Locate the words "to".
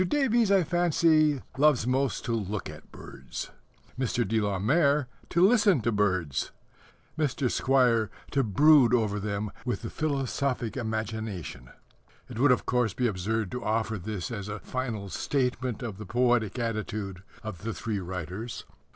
2.25-2.31, 5.29-5.45, 5.81-5.91, 8.31-8.41, 13.51-13.63